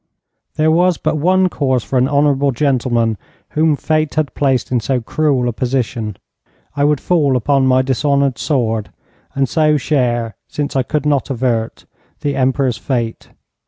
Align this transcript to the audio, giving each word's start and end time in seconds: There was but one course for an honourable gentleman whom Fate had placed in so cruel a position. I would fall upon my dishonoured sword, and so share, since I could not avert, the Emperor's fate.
There 0.55 0.71
was 0.71 0.97
but 0.97 1.19
one 1.19 1.47
course 1.47 1.83
for 1.83 1.99
an 1.99 2.07
honourable 2.07 2.49
gentleman 2.51 3.19
whom 3.49 3.75
Fate 3.75 4.15
had 4.15 4.33
placed 4.33 4.71
in 4.71 4.79
so 4.79 4.99
cruel 4.99 5.47
a 5.47 5.53
position. 5.53 6.17
I 6.75 6.85
would 6.85 6.99
fall 6.99 7.35
upon 7.37 7.67
my 7.67 7.83
dishonoured 7.83 8.39
sword, 8.39 8.89
and 9.35 9.47
so 9.47 9.77
share, 9.77 10.33
since 10.47 10.75
I 10.75 10.81
could 10.81 11.05
not 11.05 11.29
avert, 11.29 11.85
the 12.21 12.35
Emperor's 12.35 12.77
fate. 12.77 13.29